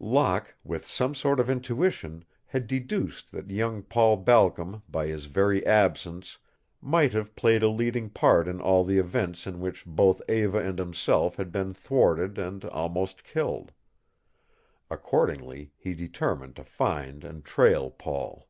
Locke, 0.00 0.56
with 0.64 0.84
some 0.86 1.14
sort 1.14 1.38
of 1.38 1.48
intuition, 1.48 2.24
had 2.46 2.66
deduced 2.66 3.30
that 3.30 3.48
young 3.48 3.84
Paul 3.84 4.16
Balcom 4.16 4.82
by 4.88 5.06
his 5.06 5.26
very 5.26 5.64
absence 5.64 6.36
might 6.80 7.12
have 7.12 7.36
played 7.36 7.62
a 7.62 7.68
leading 7.68 8.10
part 8.10 8.48
in 8.48 8.60
all 8.60 8.82
the 8.82 8.98
events 8.98 9.46
in 9.46 9.60
which 9.60 9.86
both 9.86 10.20
Eva 10.28 10.58
and 10.58 10.80
himself 10.80 11.36
had 11.36 11.52
been 11.52 11.72
thwarted 11.74 12.38
and 12.38 12.64
almost 12.64 13.22
killed. 13.22 13.70
Accordingly 14.90 15.70
he 15.76 15.94
determined 15.94 16.56
to 16.56 16.64
find 16.64 17.22
and 17.22 17.44
trail 17.44 17.88
Paul. 17.92 18.48